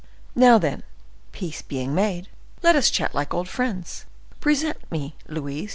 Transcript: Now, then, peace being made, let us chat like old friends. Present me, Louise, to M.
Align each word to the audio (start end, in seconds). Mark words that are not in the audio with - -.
Now, 0.33 0.57
then, 0.57 0.81
peace 1.31 1.61
being 1.61 1.93
made, 1.93 2.27
let 2.63 2.75
us 2.75 2.89
chat 2.89 3.13
like 3.13 3.35
old 3.35 3.47
friends. 3.47 4.05
Present 4.39 4.91
me, 4.91 5.13
Louise, 5.29 5.65
to 5.69 5.69
M. 5.69 5.69